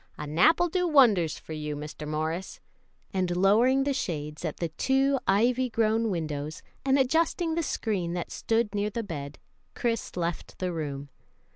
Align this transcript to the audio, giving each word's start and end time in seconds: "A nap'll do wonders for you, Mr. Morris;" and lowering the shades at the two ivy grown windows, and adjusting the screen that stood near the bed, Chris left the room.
"A 0.17 0.25
nap'll 0.25 0.67
do 0.67 0.87
wonders 0.87 1.37
for 1.37 1.53
you, 1.53 1.75
Mr. 1.75 2.07
Morris;" 2.07 2.59
and 3.13 3.37
lowering 3.37 3.83
the 3.83 3.93
shades 3.93 4.43
at 4.43 4.57
the 4.57 4.69
two 4.69 5.19
ivy 5.27 5.69
grown 5.69 6.09
windows, 6.09 6.63
and 6.83 6.97
adjusting 6.97 7.53
the 7.53 7.61
screen 7.61 8.13
that 8.13 8.31
stood 8.31 8.73
near 8.73 8.89
the 8.89 9.03
bed, 9.03 9.37
Chris 9.75 10.17
left 10.17 10.57
the 10.57 10.73
room. 10.73 11.09